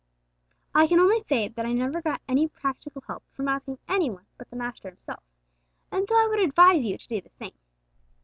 [0.73, 4.25] I can only say that I never got any practical help from asking any one
[4.35, 5.21] but the Master Himself,
[5.91, 7.53] and so I would advise you to do the same!